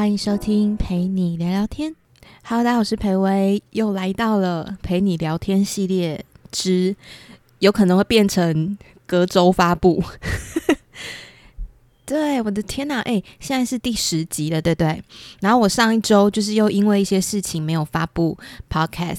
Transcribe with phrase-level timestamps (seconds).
[0.00, 1.94] 欢迎收听陪你聊聊天。
[2.42, 6.96] Hello，大家好，我是裴薇，又来到了陪你聊天系列之
[7.58, 10.02] 有可能会变成隔周发布。
[12.06, 15.04] 对，我的天呐，哎，现在是第十集了，对不对？
[15.42, 18.38] 然后我上一周就是又因为一些事情没有发布
[18.70, 19.18] Podcast，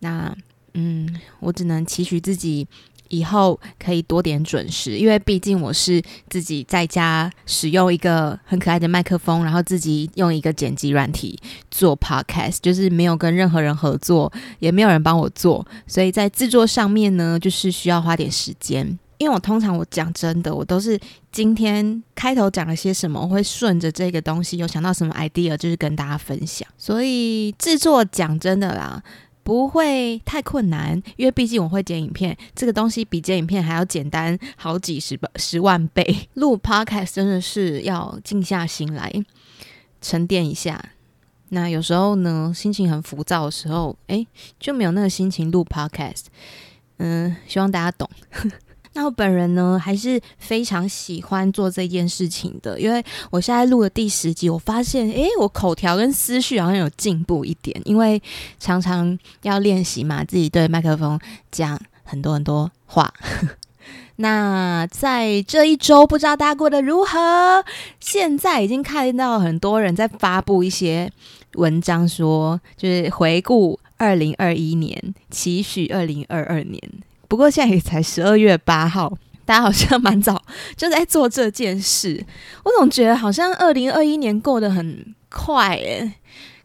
[0.00, 0.36] 那
[0.74, 2.68] 嗯，我只能期许自己。
[3.08, 11.38] 以后可以多点准时，因为毕竟我是自己在家使用一个很可爱的麦克风，然后自己用一个剪辑软体
[11.70, 18.98] 做 podcast，就是没有跟任何人合作，也没有人帮我做，所以在制作上面呢，就是需要花点时间。
[19.18, 20.96] 因为我通常我讲真的，我都是
[21.32, 26.68] 今天开头讲了些什么，我会顺着这个东西有想到什么 idea，就是跟大家分享。
[26.78, 29.02] 所以制作讲真的啦。
[29.48, 36.04] 不会太困难，因为毕竟我会剪影片，这个东西比剪影片还要简单好几十十万倍。
[36.34, 39.10] 录 podcast 真的是要静下心来
[40.02, 40.90] 沉淀一下。
[41.48, 44.26] 那有时候呢，心情很浮躁的时候，哎，
[44.60, 46.24] 就没有那个心情录 podcast。
[46.98, 48.06] 嗯，希望大家懂。
[48.98, 58.20] 那我本人呢，还是非常喜欢做这件事情的，因为我现在录了第十集，我发现，诶，我口条跟思绪好像有进步一点，因为
[58.58, 61.16] 常常要练习嘛，自己对麦克风
[61.52, 63.14] 讲很多很多话。
[64.20, 67.64] 那在这一周，不知道大家过得如何？
[68.00, 71.12] 现在已经看到很多人在发布一些
[71.52, 76.82] 文章，说就是回顾二零二一年，期许二零二二年。
[77.28, 79.12] 不过现在也才十二月八号，
[79.44, 80.42] 大家好像蛮早
[80.76, 82.24] 就在做这件事。
[82.64, 86.14] 我总觉得好像二零二一年过得很快诶，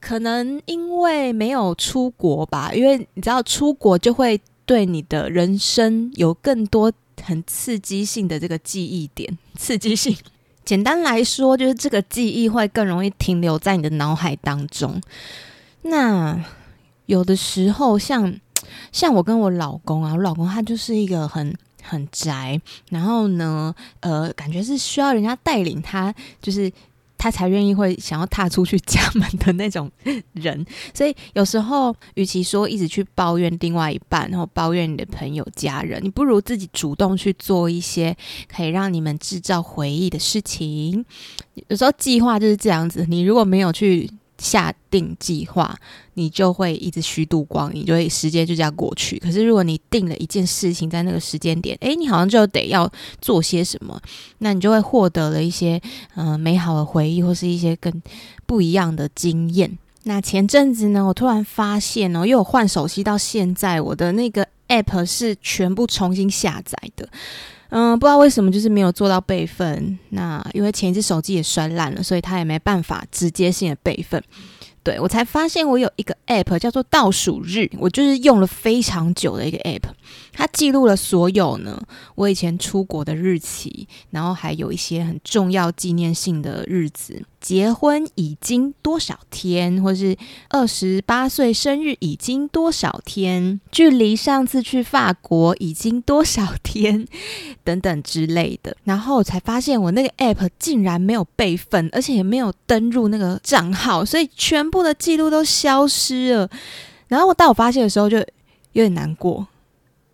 [0.00, 6.90] 可能因为没有出国吧，因为你知道出国就会对你的人生有更多
[7.22, 9.36] 很刺激性的这个记忆点。
[9.58, 10.16] 刺激性，
[10.64, 14.98] 简单来说就是这个记忆会更容易停留在你的脑海当中。
[15.82, 16.42] 那
[17.04, 18.40] 有的时候像。
[18.92, 22.60] 像我跟我老公啊，我老公他就是一个很很宅，
[22.90, 26.70] 然后呢，呃，感觉是需要人家带领他，就是
[27.16, 29.90] 他才愿意会想要踏出去家门的那种
[30.32, 30.66] 人。
[30.92, 38.16] 所以有时候，与其说一直去抱怨另外一半，然后抱怨你的朋友、家人，你不如自己主动去做一些
[38.48, 41.04] 可以让你们制造回忆的事情。
[41.68, 44.10] 有时候计划就是这样子，你如果没有去。
[44.38, 45.76] 下定计划，
[46.14, 49.18] 你就会一直虚度光阴，就会时间就这样过去。
[49.18, 54.00] 可是如果你定了一件事情在那个时间点，诶，你好像就得要做些什么，
[54.38, 55.80] 那你就会获得了一些
[56.14, 58.02] 嗯美好的回忆，或是一些更
[58.44, 59.78] 不一样的经验。
[60.04, 67.08] 那前阵子呢，我突然发现哦，因为我换手机到现在，我的那个 app 是全部重新下载的。
[67.70, 69.98] 嗯，不知道为什么就是没有做到备份。
[70.10, 74.22] 那因为前一次手机也摔烂了，所以他也没办法直接性的备份。
[74.82, 79.82] 对我才发现我有一个 app 叫做倒数日，我就是用了非常久的一个 app，
[80.36, 81.82] 它记录了所有呢
[82.14, 87.24] 我以前出国的日期，然后还有一些很重要纪念性的日子。
[87.40, 90.16] 结婚已经多少天，或是
[90.48, 97.06] 二十八岁生日已经多少天，距离上次去法国已经多少天，
[97.62, 98.76] 等等之类的。
[98.82, 106.50] 然后我才发现我那个 app 竟然没有备份，而且也没有登入那个账号，所以全部的记录都消失了。
[107.06, 108.18] 然后我当我发现的时候，就
[108.72, 109.46] 有点难过。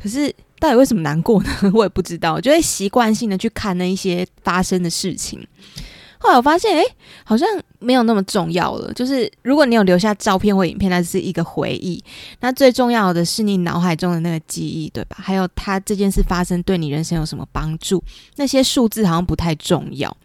[0.00, 1.50] 可是到底为什么难过呢？
[1.74, 5.44] 我也不知道，就会习惯性的去看那一些发生的事情。
[6.20, 6.84] 后来我发现，哎，
[7.24, 7.48] 好像
[7.78, 8.92] 没有那么重要了。
[8.92, 12.02] 就是如果你有留下照片或影片，那是一个回忆。
[12.40, 15.16] 那最重要的是你脑海中的那个记忆，对吧？
[15.20, 18.02] 还有它这件事发生对你人生有什么帮助？
[18.36, 20.16] 那些数字好像不太重要。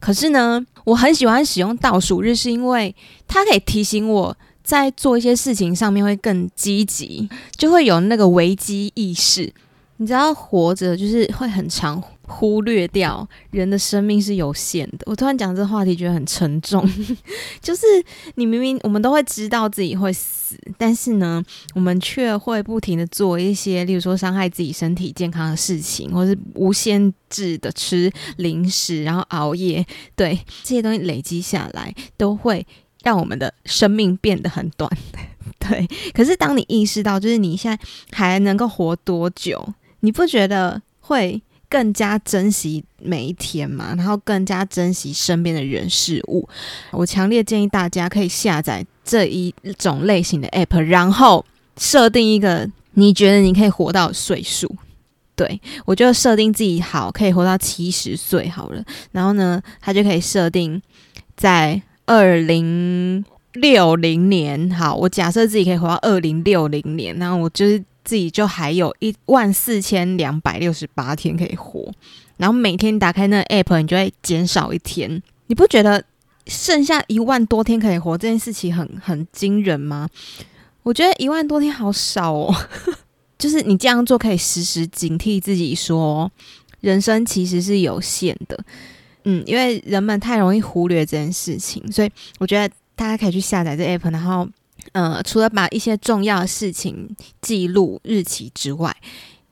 [0.00, 2.94] 可是呢，我很喜欢使用倒数日，是因为
[3.26, 4.34] 它可以提醒我
[4.68, 9.50] 在做一些事情上面会更积极，就会有那个危机意识。
[9.96, 12.02] 你知道，活着就是会很常。
[12.30, 14.98] 忽略掉人的生命是有限的。
[15.06, 16.86] 我突然讲这个话题，觉得很沉重。
[17.62, 17.86] 就是
[18.34, 21.42] 你明明我们都会知道自己会死，但是呢，
[21.74, 29.86] 我们却会不停的做一些，例如说伤害自己身体健康的事情，或是无限制的吃零食，然后熬夜。
[30.14, 32.66] 对这些东西累积下来，都会
[33.02, 34.90] 让我们的生命变得很短。
[35.58, 41.42] 对，可是当你意识到，就是你现在还能够活多久，你不觉得会？
[41.70, 46.48] 更加珍惜每一天吗，然后更加珍惜身边的人事物。
[46.92, 51.44] 我强烈建议大家可以下载这一种类型的 app，然后
[51.76, 54.74] 设定一个你觉得你可以活到岁数。
[55.36, 60.80] 对我就设定自己好可以活到七十岁好了，然后呢，它就可以设定
[61.36, 63.22] 在二零
[63.52, 71.92] 六零年，好，我假设自己可以活到二零六零年，那我就是自己就还有一万四千两百六十八天可以活，
[72.38, 76.02] 然后每天打开那个 app，你就会减少一天，你不觉得
[76.46, 80.08] 剩下一万多天可以活这件事情很很惊人吗？
[80.82, 82.54] 我觉得一万多天好少哦，
[83.38, 86.32] 就是你这样做可以时时警惕自己，说
[86.80, 88.58] 人生其实是有限的。
[89.30, 94.48] 嗯，因为人们太容易忽略这件事情，所以我觉得大家可以去下载这 app，然后
[94.92, 98.96] 呃，除了把一些重要的事情记录日期之外，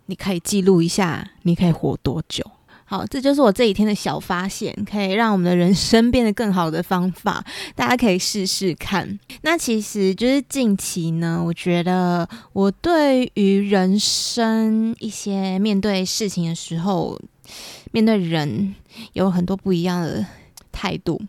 [0.06, 2.42] 你可以记录一下你可以活多久。
[2.86, 7.44] 好，这就是我这几天的小发现，可以让我们的人生变得更好的方法，
[7.74, 9.18] 大家可以试试看。
[9.42, 17.20] 那其实就是近期呢，我觉得我对于人生一些面对事情的时候，
[17.92, 18.74] 面对人
[19.12, 20.24] 有很多不一样的
[20.72, 21.20] 态度。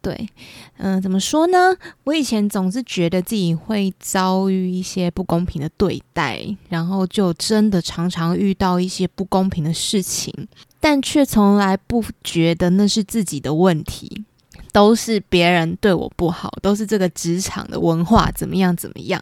[0.00, 0.28] 对，
[0.76, 1.76] 嗯，怎么说呢？
[2.04, 10.32] 我以前总是觉得自己会遭遇一些不公平的对待，然后就真的常常遇到一些不公平的事情，
[10.78, 14.24] 但却从来不觉得那是自己的问题，
[14.72, 19.20] 都是别人对我不好，都是这个职场的文化怎么样怎么样。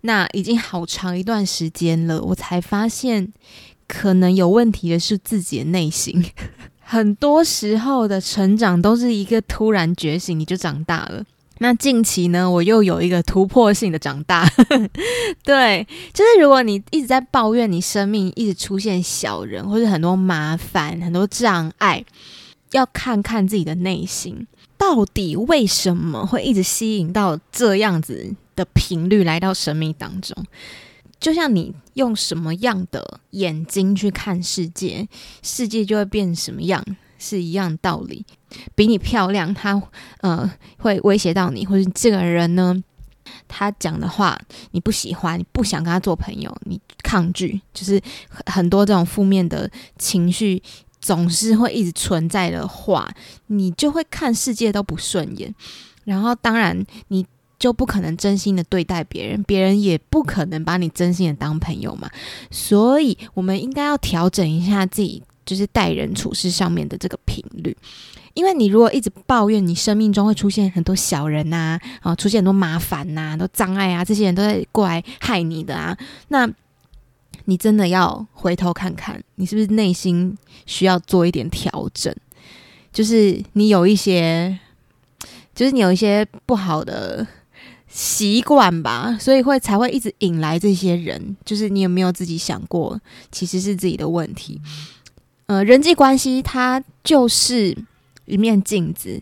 [0.00, 3.30] 那已经好长一段时间了，我才发现，
[3.92, 6.24] 可能有问题的是自己的内心。
[6.78, 11.24] 很多时候的成长都是一个突然觉醒，你就长大了。
[11.58, 14.48] 那近期呢，我又有一个突破性的长大。
[15.44, 22.04] 对，就是如果你一直在抱怨你生命一直出现小人，或者很多麻烦、很多障碍，
[22.72, 24.46] 要看看自己的内心，
[24.78, 30.34] 到底为什么会一直吸引到这样子的频率来到生命当中。
[31.20, 35.06] 就像你用什么样的眼睛去看世界，
[35.42, 36.82] 世界就会变什么样，
[37.18, 38.24] 是一样道理。
[38.74, 39.80] 比你漂亮，他
[40.22, 42.82] 呃会威胁到你，或者这个人呢，
[43.46, 44.40] 他讲的话
[44.70, 48.00] 你不喜欢，你不想跟他做朋友，你抗拒，就是
[48.46, 50.62] 很多这种负面的情绪
[51.00, 53.06] 总是会一直存在的话，
[53.48, 55.54] 你就会看世界都不顺眼。
[56.04, 57.26] 然后，当然你。
[57.60, 62.10] 就不可能真心的对待别人，别人也不可能把你真心的当朋友嘛。
[62.50, 67.76] 所以，我们应该要调整一下自己，就是待人处事上面的这个频率。
[68.32, 75.94] 因为你如果一直抱怨你生命中会出现很多小人呐，啊，出现很多麻烦呐，都障碍啊，这些人都在过来害你的啊，
[76.28, 76.48] 那
[77.44, 80.34] 你真的要回头看看，你是不是内心
[80.64, 82.14] 需要做一点调整？
[82.90, 84.58] 就是你有一些，
[85.54, 87.26] 就是你有一些不好的。
[87.92, 91.36] 习惯吧，所以会才会一直引来这些人。
[91.44, 92.98] 就是你有没有自己想过，
[93.32, 94.60] 其实是自己的问题。
[95.46, 97.76] 呃，人际关系它就是
[98.26, 99.20] 一面镜子。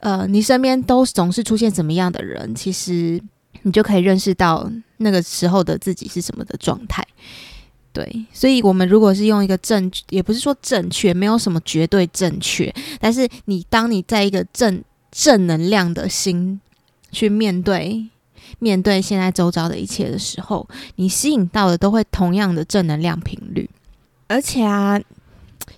[0.00, 3.22] 呃，你身边都总是出现什么样的人，其实
[3.62, 7.06] 你就可以认识到那个时候的自己是什么的状态。
[7.92, 14.82] 对，所以我们如果是用一个正，也不是说正确，没有什么绝对正确，但是你当你在一个正
[15.12, 16.60] 正能量的心。
[17.16, 18.06] 去面对
[18.58, 23.68] 面对现在周遭的一切的时候，你吸引到的都会同样的正能量频率。
[24.28, 25.00] 而且啊，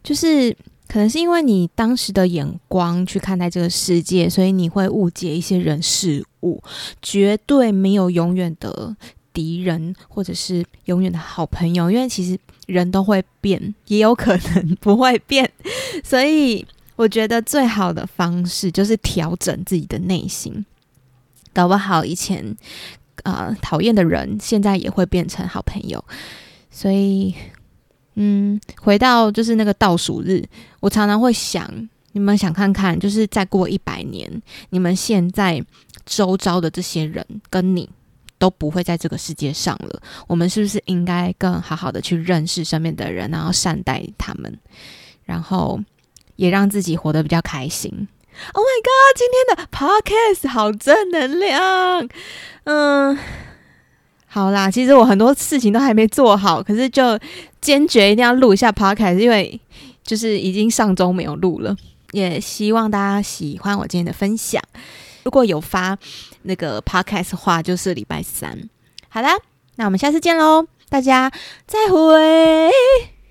[0.02, 0.52] 就是
[0.88, 6.60] 可能是因为你当时的眼光去看待这个世界，所以你会误解一些人事物。
[7.00, 8.96] 绝对没有永远的
[9.32, 15.48] 敌人，或者是永远的好朋友，因为其实人都会变，也有可能不会变。
[16.02, 16.66] 所以
[16.96, 20.66] 我觉得最好的方式就是调整自己的内心。
[21.52, 22.56] 搞不好以前
[23.22, 26.04] 啊讨厌的人，现在也会变成好朋友。
[26.70, 27.34] 所以，
[28.14, 30.44] 嗯，回到就是那个倒数日，
[30.80, 34.30] 我常常会想，你们想看看，就是再过一百年，
[34.70, 35.64] 你们现在
[36.04, 37.88] 周遭的这些人跟你
[38.38, 40.00] 都不会在这个世界上了。
[40.26, 44.56] 我们是不是应该更好好的去认识身边的人，然后善待他们，
[45.24, 45.80] 然后
[46.36, 48.06] 也让自己活得比较开心
[48.52, 49.16] ？Oh my god！
[49.16, 52.08] 今天的 podcast 好正能量。
[52.64, 53.18] 嗯，
[54.26, 57.18] 好啦，其实我很多事情都还没做好，可是就
[57.60, 59.60] 坚决一定要录一下 podcast，因为
[60.02, 61.76] 就是已经上周没有录了。
[62.12, 64.62] 也希望大家喜欢我今天的分享。
[65.24, 65.98] 如果有发
[66.42, 68.70] 那个 podcast 话，就是礼拜三。
[69.10, 69.30] 好啦，
[69.76, 71.30] 那我们下次见喽，大家
[71.66, 73.17] 再会。